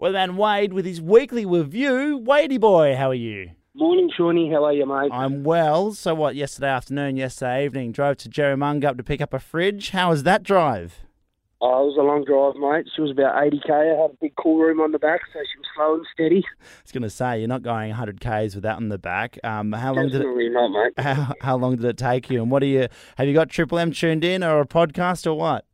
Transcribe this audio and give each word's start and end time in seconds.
Weatherman 0.00 0.36
Wade 0.36 0.74
with 0.74 0.84
his 0.84 1.00
weekly 1.00 1.46
review. 1.46 2.18
Wadey 2.18 2.58
boy, 2.58 2.94
how 2.96 3.08
are 3.08 3.14
you? 3.14 3.52
Morning, 3.74 4.10
Shawnee. 4.14 4.50
How 4.50 4.64
are 4.64 4.72
you, 4.72 4.84
mate? 4.84 5.08
I'm 5.10 5.42
well. 5.42 5.92
So 5.92 6.14
what? 6.14 6.36
Yesterday 6.36 6.68
afternoon, 6.68 7.16
yesterday 7.16 7.64
evening, 7.64 7.92
drove 7.92 8.18
to 8.18 8.28
Jerramungup 8.28 8.98
to 8.98 9.02
pick 9.02 9.22
up 9.22 9.32
a 9.32 9.38
fridge. 9.38 9.90
How 9.90 10.10
was 10.10 10.24
that 10.24 10.42
drive? 10.42 11.00
Oh, 11.62 11.84
it 11.84 11.86
was 11.86 11.96
a 11.98 12.02
long 12.02 12.24
drive, 12.24 12.56
mate. 12.60 12.90
She 12.94 13.00
was 13.00 13.10
about 13.10 13.34
80k. 13.36 13.70
I 13.70 14.02
had 14.02 14.10
a 14.10 14.16
big 14.20 14.34
cool 14.36 14.58
room 14.58 14.80
on 14.80 14.92
the 14.92 14.98
back, 14.98 15.22
so 15.32 15.38
she 15.38 15.58
was 15.58 15.66
slow 15.74 15.94
and 15.94 16.06
steady. 16.12 16.44
I 16.46 16.82
was 16.84 16.92
going 16.92 17.02
to 17.02 17.10
say 17.10 17.38
you're 17.38 17.48
not 17.48 17.62
going 17.62 17.88
100 17.88 18.20
k's 18.20 18.54
with 18.54 18.64
that 18.64 18.76
on 18.76 18.90
the 18.90 18.98
back. 18.98 19.38
Um, 19.42 19.72
how 19.72 19.94
long 19.94 20.08
did 20.08 20.16
it? 20.16 20.18
Definitely 20.18 20.50
not, 20.50 20.68
mate. 20.68 20.92
How, 20.98 21.34
how 21.40 21.56
long 21.56 21.76
did 21.76 21.86
it 21.86 21.96
take 21.96 22.28
you? 22.28 22.42
And 22.42 22.50
what 22.50 22.60
do 22.60 22.66
you 22.66 22.88
have? 23.16 23.26
You 23.26 23.32
got 23.32 23.48
Triple 23.48 23.78
M 23.78 23.92
tuned 23.92 24.24
in 24.24 24.42
or 24.44 24.60
a 24.60 24.66
podcast 24.66 25.26
or 25.26 25.34
what? 25.34 25.65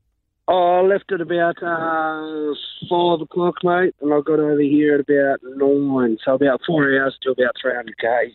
Oh, 0.48 0.80
I 0.80 0.82
left 0.82 1.12
at 1.12 1.20
about 1.20 1.62
uh, 1.62 2.54
five 2.90 3.20
o'clock, 3.20 3.56
mate, 3.62 3.94
and 4.00 4.12
I 4.12 4.20
got 4.20 4.40
over 4.40 4.60
here 4.60 4.94
at 4.94 5.00
about 5.00 5.40
nine. 5.56 6.18
So 6.24 6.34
about 6.34 6.60
four 6.66 6.84
hours 7.00 7.16
to 7.22 7.30
about 7.30 7.54
300 7.62 7.96
k's. 7.98 8.34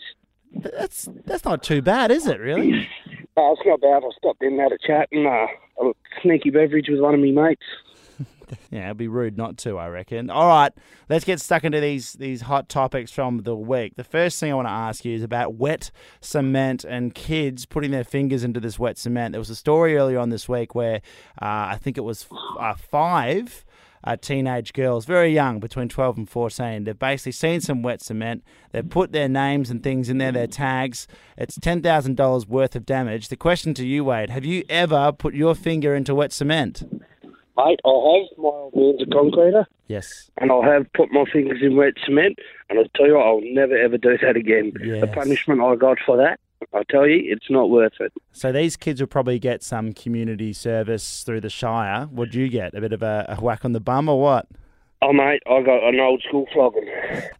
That's 0.54 1.10
that's 1.26 1.44
not 1.44 1.62
too 1.62 1.82
bad, 1.82 2.12
is 2.12 2.28
it? 2.28 2.40
Really? 2.40 2.88
Oh, 3.40 3.54
it's 3.54 3.62
not 3.68 3.82
bad. 3.82 4.02
I 4.04 4.10
stopped 4.18 4.42
in 4.42 4.58
had 4.58 4.72
a 4.72 4.80
chat 4.80 5.10
and 5.12 5.28
uh, 5.28 5.46
a 5.80 5.92
sneaky 6.24 6.50
beverage 6.50 6.88
with 6.90 7.00
one 7.00 7.14
of 7.14 7.20
my 7.20 7.30
mates. 7.30 7.62
Yeah, 8.70 8.86
it'd 8.86 8.98
be 8.98 9.08
rude 9.08 9.38
not 9.38 9.58
to, 9.60 9.78
I 9.78 9.88
reckon. 9.88 10.30
All 10.30 10.48
right, 10.48 10.72
let's 11.10 11.24
get 11.24 11.40
stuck 11.40 11.64
into 11.64 11.80
these 11.80 12.14
these 12.14 12.42
hot 12.42 12.70
topics 12.70 13.12
from 13.12 13.40
the 13.40 13.56
week. 13.56 13.96
The 13.96 14.04
first 14.04 14.40
thing 14.40 14.52
I 14.52 14.56
want 14.56 14.68
to 14.68 14.74
ask 14.74 15.06
you 15.06 15.16
is 15.16 15.24
about 15.24 15.56
wet 15.56 15.90
cement 16.22 16.84
and 16.84 17.16
kids 17.16 17.66
putting 17.66 17.92
their 17.92 18.04
fingers 18.04 18.44
into 18.44 18.60
this 18.60 18.78
wet 18.78 18.98
cement. 18.98 19.34
There 19.34 19.40
was 19.40 19.50
a 19.50 19.56
story 19.56 19.96
earlier 19.98 20.20
on 20.20 20.30
this 20.30 20.50
week 20.50 20.76
where 20.76 20.98
uh, 21.42 21.72
I 21.72 21.80
think 21.82 21.98
it 21.98 22.02
was 22.02 22.28
uh, 22.60 22.76
five 22.76 23.66
uh, 24.04 24.16
teenage 24.16 24.74
girls, 24.74 25.06
very 25.06 25.34
young, 25.34 25.60
between 25.60 25.90
12 25.90 26.18
and 26.18 26.30
14. 26.30 26.84
They've 26.84 26.98
basically 26.98 27.34
seen 27.34 27.62
some 27.62 27.84
wet 27.84 28.02
cement. 28.02 28.44
They've 28.72 28.88
put 28.88 29.12
their 29.12 29.28
names 29.28 29.70
and 29.70 29.84
things 29.84 30.10
in 30.10 30.18
there, 30.18 30.32
their 30.32 30.48
tags. 30.48 31.08
It's 31.38 31.58
$10,000 31.58 32.48
worth 32.48 32.76
of 32.76 32.86
damage. 32.86 33.28
The 33.28 33.36
question 33.36 33.74
to 33.76 33.86
you, 33.86 34.06
Wade, 34.06 34.30
have 34.30 34.46
you 34.46 34.64
ever 34.70 35.12
put 35.12 35.34
your 35.34 35.56
finger 35.56 35.96
into 35.96 36.16
wet 36.16 36.32
cement? 36.32 36.84
Mate, 37.58 37.80
I 37.86 37.90
have. 37.90 38.38
My 38.38 38.50
old 38.50 38.76
man's 38.76 39.02
a 39.02 39.06
concreter, 39.08 39.66
Yes. 39.88 40.30
and 40.38 40.52
I'll 40.52 40.62
have 40.62 40.86
put 40.94 41.12
my 41.12 41.24
fingers 41.32 41.60
in 41.62 41.76
wet 41.76 41.94
cement, 42.06 42.38
and 42.70 42.80
I 42.80 42.84
tell 42.96 43.08
you, 43.08 43.18
I'll 43.18 43.42
never 43.44 43.76
ever 43.76 43.98
do 43.98 44.18
that 44.22 44.36
again. 44.36 44.74
The 44.80 44.86
Yes. 45.00 45.10
punishment 45.16 45.62
I 45.62 45.76
got 45.76 45.98
for 46.06 46.18
that, 46.18 46.40
I 46.74 46.84
tell 46.90 47.08
you, 47.08 47.32
it's 47.34 47.50
not 47.50 47.70
worth 47.70 47.94
it. 48.00 48.14
So 48.32 48.52
these 48.52 48.78
kids 48.78 49.00
will 49.02 49.08
probably 49.08 49.40
get 49.40 49.64
some 49.64 49.94
community 49.94 50.54
service 50.54 51.24
through 51.24 51.42
the 51.42 51.50
Shire. 51.50 52.06
What'd 52.12 52.36
you 52.36 52.48
get? 52.50 52.76
A 52.76 52.82
bit 52.82 52.94
of 52.94 53.02
a, 53.02 53.26
a 53.28 53.42
whack 53.42 53.66
on 53.66 53.74
the 53.74 53.80
bum 53.80 54.08
or 54.08 54.22
what? 54.22 54.48
Oh, 55.00 55.14
mate, 55.14 55.44
I 55.48 55.62
got 55.62 55.84
an 55.84 56.00
old 56.00 56.24
school 56.28 56.48
flogging. 56.52 56.90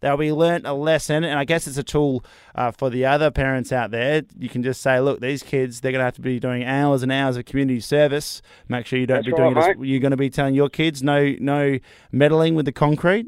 They'll 0.00 0.16
be 0.16 0.32
learnt 0.32 0.64
a 0.64 0.74
lesson, 0.74 1.24
and 1.24 1.36
I 1.36 1.44
guess 1.44 1.66
it's 1.66 1.76
a 1.76 1.82
tool 1.82 2.24
uh, 2.54 2.70
for 2.70 2.88
the 2.88 3.04
other 3.04 3.32
parents 3.32 3.72
out 3.72 3.90
there. 3.90 4.22
You 4.38 4.48
can 4.48 4.62
just 4.62 4.80
say, 4.80 5.00
look, 5.00 5.18
these 5.20 5.42
kids, 5.42 5.80
they're 5.80 5.90
going 5.90 6.00
to 6.00 6.04
have 6.04 6.14
to 6.14 6.20
be 6.20 6.38
doing 6.38 6.62
hours 6.62 7.02
and 7.02 7.10
hours 7.10 7.36
of 7.36 7.46
community 7.46 7.80
service. 7.80 8.42
Make 8.68 8.86
sure 8.86 8.96
you 9.00 9.06
don't 9.06 9.24
That's 9.24 9.26
be 9.26 9.32
doing 9.32 9.56
it. 9.56 9.58
As, 9.58 9.76
you're 9.80 9.98
going 9.98 10.12
to 10.12 10.16
be 10.16 10.30
telling 10.30 10.54
your 10.54 10.68
kids 10.68 11.02
no, 11.02 11.34
no 11.40 11.80
meddling 12.12 12.54
with 12.54 12.64
the 12.64 12.72
concrete. 12.72 13.26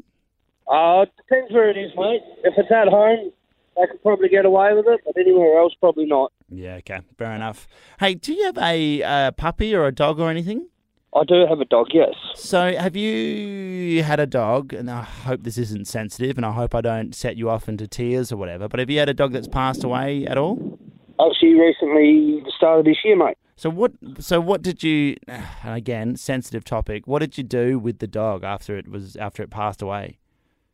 Uh, 0.65 1.01
it 1.01 1.11
depends 1.17 1.51
where 1.51 1.69
it 1.69 1.77
is, 1.77 1.91
mate. 1.97 2.21
If 2.45 2.53
it's 2.55 2.71
at 2.71 2.87
home, 2.87 3.33
they 3.75 3.87
could 3.91 4.01
probably 4.01 4.29
get 4.29 4.45
away 4.45 4.73
with 4.73 4.85
it, 4.87 5.01
but 5.05 5.17
anywhere 5.17 5.59
else, 5.59 5.73
probably 5.77 6.05
not. 6.05 6.31
Yeah, 6.49 6.75
okay, 6.75 7.01
fair 7.17 7.33
enough. 7.33 7.67
Hey, 7.99 8.15
do 8.15 8.31
you 8.31 8.45
have 8.45 8.57
a 8.57 9.03
uh, 9.03 9.31
puppy 9.31 9.75
or 9.75 9.87
a 9.87 9.91
dog 9.91 10.21
or 10.21 10.29
anything? 10.29 10.67
I 11.13 11.23
do 11.25 11.45
have 11.47 11.59
a 11.59 11.65
dog, 11.65 11.87
yes. 11.93 12.13
So, 12.35 12.73
have 12.73 12.95
you 12.95 14.01
had 14.01 14.21
a 14.21 14.25
dog? 14.25 14.73
And 14.73 14.89
I 14.89 15.01
hope 15.01 15.43
this 15.43 15.57
isn't 15.57 15.87
sensitive, 15.87 16.37
and 16.37 16.45
I 16.45 16.51
hope 16.51 16.73
I 16.73 16.79
don't 16.79 17.13
set 17.13 17.35
you 17.35 17.49
off 17.49 17.67
into 17.67 17.85
tears 17.85 18.31
or 18.31 18.37
whatever. 18.37 18.69
But 18.69 18.79
have 18.79 18.89
you 18.89 18.99
had 18.99 19.09
a 19.09 19.13
dog 19.13 19.33
that's 19.33 19.47
passed 19.49 19.83
away 19.83 20.25
at 20.25 20.37
all? 20.37 20.79
Actually, 21.19 21.55
recently, 21.55 22.41
the 22.45 22.51
start 22.55 22.79
of 22.79 22.85
this 22.85 22.97
year, 23.03 23.17
mate. 23.17 23.37
So 23.57 23.69
what? 23.69 23.91
So 24.19 24.39
what 24.39 24.61
did 24.61 24.83
you? 24.83 25.17
and 25.27 25.75
Again, 25.75 26.15
sensitive 26.15 26.63
topic. 26.63 27.05
What 27.07 27.19
did 27.19 27.37
you 27.37 27.43
do 27.43 27.77
with 27.77 27.99
the 27.99 28.07
dog 28.07 28.43
after 28.43 28.77
it 28.77 28.87
was 28.87 29.17
after 29.17 29.43
it 29.43 29.49
passed 29.49 29.81
away? 29.81 30.17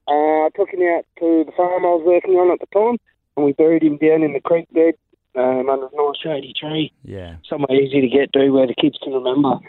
Uh, 0.07 0.45
I 0.45 0.49
took 0.55 0.69
him 0.69 0.81
out 0.83 1.03
to 1.19 1.43
the 1.45 1.51
farm 1.57 1.83
I 1.83 1.89
was 1.89 2.03
working 2.05 2.35
on 2.35 2.51
at 2.51 2.59
the 2.59 2.67
time, 2.79 2.97
and 3.35 3.45
we 3.45 3.53
buried 3.53 3.83
him 3.83 3.97
down 3.97 4.23
in 4.23 4.33
the 4.33 4.39
creek 4.39 4.67
bed 4.71 4.93
um, 5.35 5.69
under 5.69 5.87
a 5.87 5.95
nice 5.95 6.17
shady 6.23 6.53
tree, 6.57 6.93
Yeah, 7.03 7.35
somewhere 7.47 7.79
easy 7.79 8.01
to 8.01 8.07
get 8.07 8.31
to 8.33 8.49
where 8.51 8.67
the 8.67 8.75
kids 8.79 8.97
can 9.03 9.13
remember, 9.13 9.59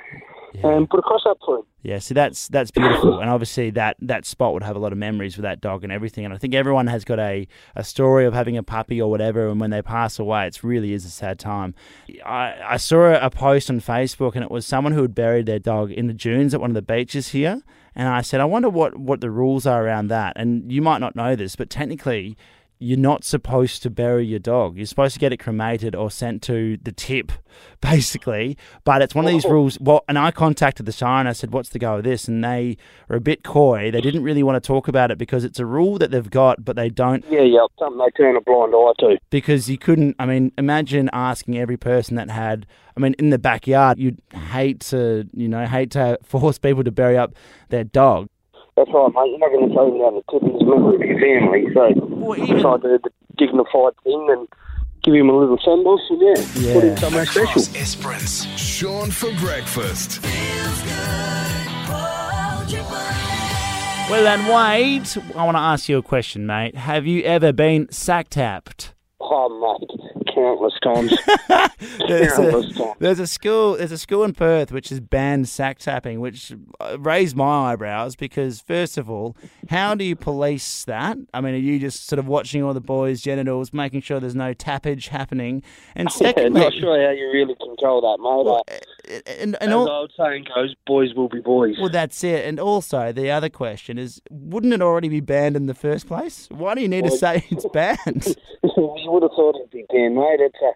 yeah, 0.54 0.76
and 0.76 0.88
put 0.88 0.98
a 0.98 1.02
cross 1.02 1.22
up 1.26 1.38
for 1.44 1.58
him. 1.58 1.62
yeah. 1.82 1.98
see 1.98 2.14
that's 2.14 2.48
that's 2.48 2.70
beautiful, 2.70 3.20
and 3.20 3.30
obviously 3.30 3.70
that 3.70 3.96
that 4.00 4.24
spot 4.24 4.52
would 4.52 4.62
have 4.62 4.76
a 4.76 4.78
lot 4.78 4.92
of 4.92 4.98
memories 4.98 5.36
with 5.36 5.42
that 5.44 5.60
dog 5.60 5.84
and 5.84 5.92
everything. 5.92 6.24
And 6.24 6.34
I 6.34 6.38
think 6.38 6.54
everyone 6.54 6.86
has 6.86 7.04
got 7.04 7.18
a 7.18 7.46
a 7.76 7.84
story 7.84 8.24
of 8.24 8.34
having 8.34 8.56
a 8.56 8.62
puppy 8.62 9.00
or 9.00 9.10
whatever, 9.10 9.48
and 9.48 9.60
when 9.60 9.70
they 9.70 9.82
pass 9.82 10.18
away, 10.18 10.46
it 10.46 10.62
really 10.62 10.92
is 10.92 11.04
a 11.04 11.10
sad 11.10 11.38
time. 11.38 11.74
I 12.24 12.54
I 12.64 12.76
saw 12.76 13.14
a 13.14 13.30
post 13.30 13.70
on 13.70 13.80
Facebook, 13.80 14.34
and 14.34 14.42
it 14.42 14.50
was 14.50 14.66
someone 14.66 14.92
who 14.92 15.02
had 15.02 15.14
buried 15.14 15.46
their 15.46 15.58
dog 15.58 15.92
in 15.92 16.06
the 16.06 16.14
dunes 16.14 16.54
at 16.54 16.60
one 16.60 16.70
of 16.70 16.74
the 16.74 16.82
beaches 16.82 17.28
here. 17.28 17.62
And 17.94 18.06
I 18.06 18.20
said, 18.20 18.40
I 18.40 18.44
wonder 18.44 18.68
what, 18.70 18.96
what 18.96 19.20
the 19.20 19.30
rules 19.30 19.66
are 19.66 19.84
around 19.84 20.06
that. 20.06 20.34
And 20.36 20.70
you 20.70 20.80
might 20.80 20.98
not 20.98 21.16
know 21.16 21.34
this, 21.34 21.56
but 21.56 21.68
technically, 21.68 22.36
you're 22.80 22.98
not 22.98 23.24
supposed 23.24 23.82
to 23.82 23.90
bury 23.90 24.24
your 24.24 24.38
dog. 24.38 24.76
You're 24.76 24.86
supposed 24.86 25.14
to 25.14 25.20
get 25.20 25.32
it 25.32 25.38
cremated 25.38 25.96
or 25.96 26.10
sent 26.10 26.42
to 26.42 26.76
the 26.82 26.92
tip, 26.92 27.32
basically. 27.80 28.56
But 28.84 29.02
it's 29.02 29.14
one 29.14 29.24
of 29.24 29.30
these 29.32 29.44
rules. 29.44 29.78
Well, 29.80 30.04
and 30.08 30.18
I 30.18 30.30
contacted 30.30 30.86
the 30.86 30.92
Shire 30.92 31.20
and 31.20 31.28
I 31.28 31.32
said, 31.32 31.52
"What's 31.52 31.70
the 31.70 31.78
go 31.78 31.96
with 31.96 32.04
this?" 32.04 32.28
And 32.28 32.44
they 32.44 32.76
are 33.08 33.16
a 33.16 33.20
bit 33.20 33.42
coy. 33.42 33.90
They 33.90 34.00
didn't 34.00 34.22
really 34.22 34.42
want 34.42 34.62
to 34.62 34.66
talk 34.66 34.88
about 34.88 35.10
it 35.10 35.18
because 35.18 35.44
it's 35.44 35.58
a 35.58 35.66
rule 35.66 35.98
that 35.98 36.10
they've 36.10 36.30
got, 36.30 36.64
but 36.64 36.76
they 36.76 36.88
don't 36.88 37.24
Yeah, 37.30 37.42
yeah, 37.42 37.66
something 37.78 37.98
they 37.98 38.10
turn 38.22 38.36
a 38.36 38.40
blind 38.40 38.74
eye 38.74 38.92
to. 39.00 39.18
because 39.30 39.68
you 39.68 39.78
couldn't. 39.78 40.16
I 40.18 40.26
mean, 40.26 40.52
imagine 40.58 41.10
asking 41.12 41.58
every 41.58 41.76
person 41.76 42.16
that 42.16 42.30
had. 42.30 42.66
I 42.96 43.00
mean, 43.00 43.14
in 43.18 43.30
the 43.30 43.38
backyard, 43.38 43.98
you'd 44.00 44.20
hate 44.32 44.80
to, 44.90 45.28
you 45.32 45.46
know, 45.48 45.64
hate 45.66 45.92
to 45.92 46.18
force 46.24 46.58
people 46.58 46.82
to 46.82 46.90
bury 46.90 47.16
up 47.16 47.34
their 47.68 47.84
dog. 47.84 48.28
That's 48.78 48.90
right, 48.94 49.10
mate. 49.12 49.30
You're 49.34 49.42
not 49.42 49.50
going 49.50 49.68
to 49.68 49.74
throw 49.74 49.90
him 49.90 49.98
down 49.98 50.14
the 50.14 50.22
tip 50.30 50.42
as 50.46 50.62
a 50.62 50.64
member 50.64 50.94
of 50.94 51.00
your 51.02 51.18
family, 51.18 51.66
so 51.74 51.90
Well, 52.14 52.36
try 52.46 52.76
to 52.78 52.98
do 52.98 52.98
the 53.02 53.10
dignified 53.36 53.94
thing 54.04 54.26
and 54.30 54.46
give 55.02 55.14
him 55.14 55.28
a 55.28 55.36
little 55.36 55.58
send 55.58 55.84
off, 55.84 56.00
and 56.10 56.20
yeah, 56.22 56.34
put 56.74 56.84
Yeah. 56.84 56.90
him 56.92 56.96
somewhere 56.98 57.26
special. 57.26 57.62
Esperance. 57.74 58.46
Sean 58.56 59.10
for 59.10 59.32
breakfast. 59.40 60.22
Well, 64.10 64.22
then, 64.22 64.46
Wade, 64.46 65.06
I 65.36 65.44
want 65.44 65.56
to 65.56 65.60
ask 65.60 65.88
you 65.88 65.98
a 65.98 66.02
question, 66.02 66.46
mate. 66.46 66.74
Have 66.76 67.06
you 67.06 67.22
ever 67.24 67.52
been 67.52 67.90
sack 67.90 68.30
tapped? 68.30 68.94
Oh, 69.20 69.48
mate, 69.80 70.17
countless 70.38 70.74
times. 70.82 71.14
There's 72.08 72.32
countless 72.32 72.70
a, 72.70 72.78
times. 72.78 72.94
there's 72.98 73.18
a 73.20 73.26
school. 73.26 73.76
There's 73.76 73.92
a 73.92 73.98
school 73.98 74.24
in 74.24 74.32
Perth 74.32 74.72
which 74.72 74.88
has 74.90 75.00
banned 75.00 75.48
sack 75.48 75.78
tapping, 75.78 76.20
which 76.20 76.52
uh, 76.80 76.98
raised 76.98 77.36
my 77.36 77.72
eyebrows 77.72 78.16
because, 78.16 78.60
first 78.60 78.96
of 78.98 79.10
all, 79.10 79.36
how 79.68 79.94
do 79.94 80.04
you 80.04 80.16
police 80.16 80.84
that? 80.84 81.18
I 81.34 81.40
mean, 81.40 81.54
are 81.54 81.58
you 81.58 81.78
just 81.78 82.06
sort 82.06 82.18
of 82.18 82.26
watching 82.26 82.62
all 82.62 82.74
the 82.74 82.80
boys' 82.80 83.20
genitals, 83.20 83.72
making 83.72 84.02
sure 84.02 84.20
there's 84.20 84.34
no 84.34 84.54
tappage 84.54 85.08
happening? 85.08 85.62
And 85.94 86.08
Yeah, 86.20 86.28
secondly, 86.28 86.60
not 86.60 86.74
sure 86.74 87.00
how 87.04 87.10
you 87.12 87.30
really 87.32 87.54
control 87.56 88.00
that, 88.02 88.18
mate. 88.22 88.44
well, 88.44 88.62
Uh, 88.68 88.78
and, 89.26 89.56
and 89.60 89.70
As 89.70 89.72
all, 89.72 89.88
old 89.88 90.12
saying 90.18 90.46
goes, 90.54 90.74
boys 90.86 91.14
will 91.14 91.28
be 91.28 91.40
boys. 91.40 91.76
Well, 91.78 91.88
that's 91.88 92.22
it. 92.24 92.44
And 92.44 92.60
also, 92.60 93.12
the 93.12 93.30
other 93.30 93.48
question 93.48 93.98
is 93.98 94.20
wouldn't 94.30 94.72
it 94.72 94.82
already 94.82 95.08
be 95.08 95.20
banned 95.20 95.56
in 95.56 95.66
the 95.66 95.74
first 95.74 96.06
place? 96.06 96.48
Why 96.50 96.74
do 96.74 96.80
you 96.80 96.88
need 96.88 97.04
to 97.04 97.10
say 97.10 97.44
it's 97.50 97.66
banned? 97.72 98.26
you 98.62 99.10
would 99.10 99.22
have 99.22 99.32
thought 99.32 99.56
it'd 99.56 99.70
be 99.70 99.84
banned, 99.90 100.16
mate. 100.16 100.40
It's 100.40 100.58
a, 100.62 100.70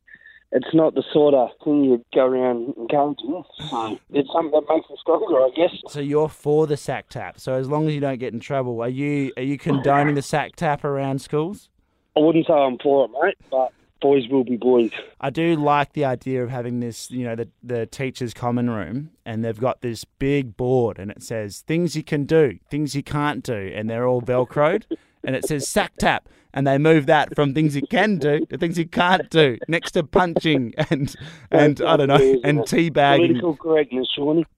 it's 0.54 0.75
not 0.75 0.94
the 0.94 1.03
sort 1.12 1.32
of 1.34 1.48
thing 1.65 1.84
you'd 1.84 2.04
go 2.15 2.26
around 2.26 2.75
encouraging. 2.76 3.43
So 3.70 3.98
it's 4.10 4.28
something 4.32 4.50
that 4.53 4.66
makes 4.69 4.87
you 4.91 4.97
stronger, 5.00 5.41
I 5.41 5.50
guess. 5.56 5.75
so 5.88 6.00
you're 6.00 6.28
for 6.28 6.66
the 6.66 6.76
sack 6.76 7.09
tap. 7.09 7.41
So 7.41 7.54
as 7.54 7.69
long 7.69 7.88
as 7.88 7.94
you 7.94 8.00
don't 8.00 8.19
get 8.19 8.34
in 8.34 8.41
trouble, 8.41 8.82
are 8.82 8.88
you 8.88 9.32
are 9.37 9.43
you 9.43 9.56
condoning 9.59 10.14
the 10.14 10.23
sack 10.23 10.56
tap 10.56 10.84
around 10.84 11.23
schools? 11.23 11.70
I 12.17 12.20
wouldn't 12.20 12.46
say 12.46 12.52
I'm 12.52 12.76
for 12.82 13.06
it, 13.06 13.11
mate, 13.23 13.38
but 13.50 13.73
boys 14.02 14.28
will 14.28 14.44
be 14.44 14.56
boys. 14.56 14.90
I 15.20 15.31
do 15.31 15.56
like 15.56 15.94
the 15.94 16.04
idea 16.04 16.43
of 16.43 16.50
having 16.50 16.81
this, 16.81 17.10
you 17.10 17.25
know, 17.25 17.34
the 17.34 17.49
the 17.62 17.87
teachers' 17.87 18.34
common 18.34 18.69
room, 18.69 19.10
and 19.25 19.43
they've 19.43 19.58
got 19.58 19.81
this 19.81 20.04
big 20.04 20.56
board, 20.56 20.99
and 20.99 21.10
it 21.10 21.22
says 21.22 21.60
things 21.60 21.96
you 21.96 22.02
can 22.02 22.25
do, 22.25 22.58
things 22.69 22.94
you 22.94 23.02
can't 23.02 23.43
do, 23.43 23.72
and 23.75 23.88
they're 23.88 24.06
all 24.06 24.20
velcroed, 24.20 24.84
and 25.25 25.34
it 25.34 25.46
says 25.46 25.66
sack 25.66 25.93
tap, 25.99 26.28
and 26.52 26.66
they 26.66 26.76
move 26.76 27.06
that 27.06 27.34
from 27.34 27.54
things 27.54 27.75
you 27.75 27.87
can 27.87 28.19
do 28.19 28.44
to 28.46 28.58
things 28.58 28.76
you 28.76 28.87
can't 28.87 29.31
do, 29.31 29.56
next 29.69 29.93
to 29.93 30.02
punching 30.02 30.75
and 30.90 31.14
and 31.50 31.81
I 31.81 31.96
don't 31.96 32.08
know, 32.08 32.40
and 32.44 32.58
teabagging. 32.60 33.28
Political 33.28 33.56
correctness, 33.56 34.08
Shawnee. 34.14 34.46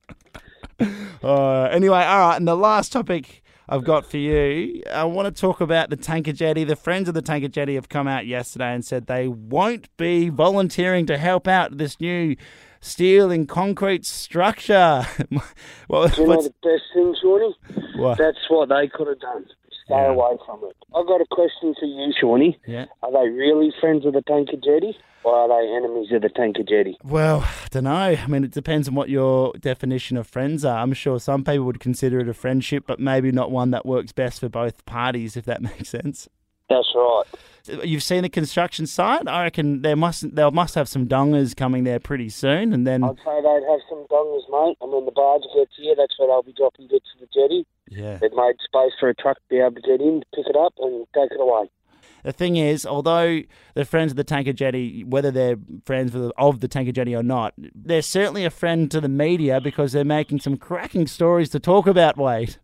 Uh, 1.23 1.63
anyway, 1.71 2.03
all 2.03 2.19
right, 2.19 2.35
and 2.35 2.47
the 2.47 2.55
last 2.55 2.91
topic 2.91 3.41
I've 3.67 3.83
got 3.83 4.05
for 4.05 4.17
you, 4.17 4.83
I 4.91 5.05
want 5.05 5.33
to 5.33 5.41
talk 5.41 5.59
about 5.59 5.89
the 5.89 5.95
Tanker 5.95 6.31
Jetty. 6.31 6.63
The 6.63 6.75
friends 6.75 7.07
of 7.07 7.15
the 7.15 7.21
Tanker 7.21 7.47
Jetty 7.47 7.75
have 7.75 7.89
come 7.89 8.07
out 8.07 8.27
yesterday 8.27 8.73
and 8.73 8.85
said 8.85 9.07
they 9.07 9.27
won't 9.27 9.95
be 9.97 10.29
volunteering 10.29 11.07
to 11.07 11.17
help 11.17 11.47
out 11.47 11.77
this 11.77 11.99
new 11.99 12.35
steel 12.79 13.31
and 13.31 13.49
concrete 13.49 14.05
structure. 14.05 15.07
what, 15.87 16.13
Do 16.15 16.21
you 16.21 16.27
know 16.27 16.41
the 16.43 16.53
best 16.61 16.83
thing, 16.93 17.15
Shawnee? 17.19 17.55
what? 17.95 18.19
That's 18.19 18.37
what 18.49 18.69
they 18.69 18.87
could 18.87 19.07
have 19.07 19.19
done. 19.19 19.45
Stay 19.85 19.93
Yeah. 19.95 20.07
away 20.11 20.37
from 20.45 20.63
it. 20.63 20.75
I've 20.95 21.05
got 21.07 21.21
a 21.21 21.25
question 21.29 21.75
for 21.79 21.85
you, 21.85 22.11
Shawnee. 22.19 22.57
Yeah. 22.67 22.85
Are 23.03 23.11
they 23.11 23.29
really 23.29 23.71
friends 23.79 24.05
of 24.05 24.13
the 24.13 24.21
Tanker 24.23 24.57
Jetty, 24.57 24.97
or 25.23 25.35
are 25.35 25.47
they 25.47 25.75
enemies 25.75 26.11
of 26.11 26.23
the 26.23 26.29
Tanker 26.29 26.63
Jetty? 26.63 26.97
Well, 27.03 27.41
I 27.41 27.67
don't 27.69 27.83
know. 27.83 27.91
I 27.93 28.25
mean, 28.27 28.43
it 28.43 28.51
depends 28.51 28.87
on 28.87 28.95
what 28.95 29.09
your 29.09 29.53
definition 29.59 30.17
of 30.17 30.25
friends 30.27 30.65
are. 30.65 30.79
I'm 30.79 30.93
sure 30.93 31.19
some 31.19 31.43
people 31.43 31.65
would 31.65 31.79
consider 31.79 32.19
it 32.19 32.27
a 32.27 32.33
friendship, 32.33 32.85
but 32.87 32.99
maybe 32.99 33.31
not 33.31 33.51
one 33.51 33.69
that 33.71 33.85
works 33.85 34.11
best 34.11 34.39
for 34.39 34.49
both 34.49 34.83
parties, 34.85 35.37
if 35.37 35.45
that 35.45 35.61
makes 35.69 35.89
sense. 35.89 36.27
That's 36.67 36.87
right. 36.95 37.23
You've 37.83 38.01
seen 38.01 38.23
the 38.23 38.29
construction 38.29 38.87
site. 38.87 39.27
I 39.27 39.43
reckon 39.43 39.83
there 39.83 39.95
must 39.95 40.35
they 40.35 40.49
must 40.49 40.73
have 40.73 40.87
some 40.89 41.07
dongas 41.07 41.55
coming 41.55 41.83
there 41.83 41.99
pretty 41.99 42.29
soon, 42.29 42.73
and 42.73 42.87
then 42.87 43.03
I'd 43.03 43.17
say 43.17 43.39
they'd 43.41 43.65
have 43.69 43.81
some 43.87 44.05
dongas, 44.09 44.49
mate, 44.49 44.77
and 44.81 44.91
when 44.91 45.05
the 45.05 45.11
barge 45.11 45.43
gets 45.55 45.71
here, 45.77 45.93
that's 45.95 46.17
where 46.17 46.27
they'll 46.27 46.41
be 46.41 46.53
dropping 46.53 46.87
bits 46.87 47.05
of 47.13 47.21
the 47.21 47.27
jetty. 47.33 47.67
Yeah. 47.89 48.17
They've 48.21 48.33
made 48.33 48.55
space 48.63 48.93
for 48.99 49.09
a 49.09 49.15
truck 49.15 49.37
to 49.37 49.43
be 49.49 49.57
able 49.57 49.75
to 49.75 49.81
get 49.81 50.01
in, 50.01 50.23
pick 50.33 50.47
it 50.47 50.55
up, 50.55 50.73
and 50.79 51.05
take 51.13 51.31
it 51.31 51.39
away. 51.39 51.69
The 52.23 52.31
thing 52.31 52.55
is, 52.55 52.87
although 52.87 53.41
they're 53.75 53.85
friends 53.85 54.11
of 54.11 54.15
the 54.15 54.23
tanker 54.23 54.53
jetty, 54.53 55.03
whether 55.03 55.29
they're 55.29 55.57
friends 55.85 56.11
with, 56.11 56.31
of 56.37 56.59
the 56.59 56.67
tanker 56.67 56.91
jetty 56.91 57.15
or 57.15 57.21
not, 57.21 57.53
they're 57.57 58.01
certainly 58.01 58.45
a 58.45 58.49
friend 58.49 58.89
to 58.91 58.99
the 58.99 59.09
media 59.09 59.61
because 59.61 59.91
they're 59.91 60.03
making 60.03 60.39
some 60.39 60.57
cracking 60.57 61.05
stories 61.05 61.49
to 61.49 61.59
talk 61.59 61.85
about. 61.85 62.17
Wade. 62.17 62.57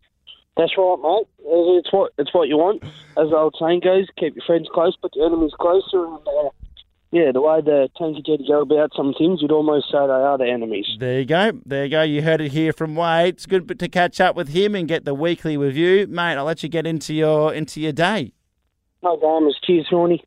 That's 0.56 0.76
right, 0.76 0.96
mate. 1.00 1.28
It's 1.44 1.92
what 1.92 2.12
it's 2.18 2.34
what 2.34 2.48
you 2.48 2.56
want. 2.56 2.82
As 3.16 3.30
the 3.30 3.36
old 3.36 3.54
saying 3.60 3.80
goes, 3.80 4.06
keep 4.18 4.34
your 4.34 4.44
friends 4.44 4.68
close, 4.72 4.96
but 5.00 5.14
your 5.14 5.26
enemies 5.26 5.52
closer. 5.58 6.04
And 6.04 6.18
uh, 6.26 6.50
yeah, 7.12 7.30
the 7.30 7.42
way 7.42 7.60
the 7.60 7.90
tanker 7.98 8.22
jetty 8.24 8.46
go 8.48 8.62
about 8.62 8.92
some 8.96 9.12
things, 9.12 9.42
you'd 9.42 9.52
almost 9.52 9.86
say 9.92 9.98
they 9.98 10.12
are 10.12 10.38
the 10.38 10.48
enemies. 10.48 10.86
There 10.98 11.20
you 11.20 11.26
go. 11.26 11.52
There 11.66 11.84
you 11.84 11.90
go. 11.90 12.02
You 12.02 12.22
heard 12.22 12.40
it 12.40 12.52
here 12.52 12.72
from 12.72 12.96
Wade. 12.96 13.34
It's 13.34 13.44
good 13.44 13.78
to 13.78 13.88
catch 13.88 14.18
up 14.18 14.34
with 14.34 14.48
him 14.48 14.74
and 14.74 14.88
get 14.88 15.04
the 15.04 15.12
weekly 15.12 15.58
review, 15.58 16.06
mate. 16.06 16.36
I'll 16.36 16.46
let 16.46 16.62
you 16.62 16.70
get 16.70 16.86
into 16.86 17.12
your 17.12 17.52
into 17.52 17.82
your 17.82 17.92
day. 17.92 18.32
No 19.02 19.18
dramas. 19.18 19.58
Cheers, 19.62 19.86
Shawnee. 19.90 20.24